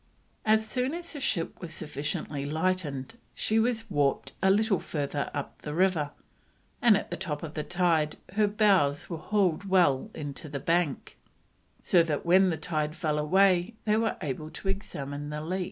As 0.47 0.67
soon 0.67 0.95
as 0.95 1.13
the 1.13 1.19
ship 1.19 1.61
was 1.61 1.75
sufficiently 1.75 2.43
lightened 2.43 3.19
she 3.35 3.59
was 3.59 3.87
warped 3.87 4.33
a 4.41 4.49
little 4.49 4.79
further 4.79 5.29
up 5.31 5.61
the 5.61 5.75
river, 5.75 6.09
and 6.81 6.97
at 6.97 7.11
the 7.11 7.15
top 7.17 7.43
of 7.43 7.53
the 7.53 7.61
tide 7.63 8.17
her 8.33 8.47
bows 8.47 9.11
were 9.11 9.19
hauled 9.19 9.65
well 9.65 10.09
into 10.15 10.49
the 10.49 10.59
bank, 10.59 11.19
so 11.83 12.01
that 12.01 12.25
when 12.25 12.49
the 12.49 12.57
tide 12.57 12.95
fell 12.95 13.17
they 13.27 13.95
were 13.95 14.17
able 14.23 14.49
to 14.49 14.69
examine 14.69 15.29
the 15.29 15.39
leak. 15.39 15.59